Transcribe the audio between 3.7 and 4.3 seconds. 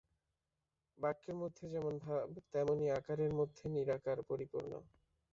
নিরাকার